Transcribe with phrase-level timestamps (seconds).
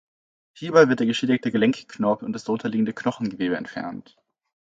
[0.57, 4.17] Hierbei wird der geschädigte Gelenkknorpel und das darunterliegende Knochengewebe entfernt.